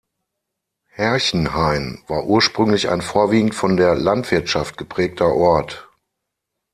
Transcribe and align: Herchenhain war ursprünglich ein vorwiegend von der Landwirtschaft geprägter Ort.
Herchenhain 0.89 2.03
war 2.07 2.25
ursprünglich 2.25 2.89
ein 2.89 3.03
vorwiegend 3.03 3.53
von 3.53 3.77
der 3.77 3.93
Landwirtschaft 3.93 4.75
geprägter 4.75 5.27
Ort. 5.27 5.89